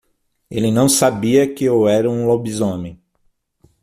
Ele 0.49 0.71
não 0.71 0.89
sabia 0.89 1.53
que 1.53 1.63
eu 1.63 1.87
era 1.87 2.09
um 2.09 2.25
lobisomem 2.25 2.99